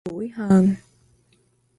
tủi 0.05 0.29
hờn 0.35 0.75